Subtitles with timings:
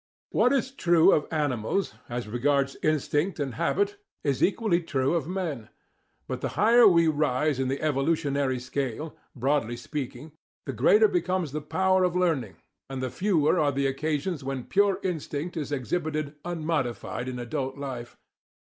[0.31, 5.69] What is true of animals, as regards instinct and habit, is equally true of men.
[6.27, 10.31] But the higher we rise in the evolutionary scale, broadly speaking,
[10.65, 12.55] the greater becomes the power of learning,
[12.89, 18.17] and the fewer are the occasions when pure instinct is exhibited unmodified in adult life.